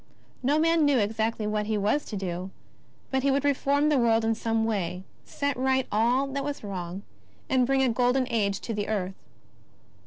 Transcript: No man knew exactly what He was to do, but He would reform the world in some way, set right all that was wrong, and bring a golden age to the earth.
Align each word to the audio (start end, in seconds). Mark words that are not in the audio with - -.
No 0.41 0.57
man 0.57 0.83
knew 0.83 0.97
exactly 0.97 1.45
what 1.45 1.67
He 1.67 1.77
was 1.77 2.05
to 2.05 2.15
do, 2.15 2.49
but 3.11 3.21
He 3.21 3.29
would 3.29 3.45
reform 3.45 3.89
the 3.89 3.99
world 3.99 4.25
in 4.25 4.33
some 4.33 4.65
way, 4.65 5.03
set 5.25 5.55
right 5.55 5.85
all 5.91 6.25
that 6.25 6.43
was 6.43 6.63
wrong, 6.63 7.03
and 7.51 7.67
bring 7.67 7.83
a 7.83 7.89
golden 7.89 8.25
age 8.31 8.61
to 8.61 8.73
the 8.73 8.87
earth. 8.87 9.13